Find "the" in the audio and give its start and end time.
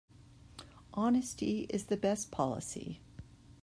1.85-1.95